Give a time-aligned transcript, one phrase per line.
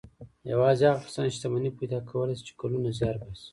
[0.51, 3.47] يوازې هغه کسان شتمني پيدا کولای شي چې کلونه زيار باسي.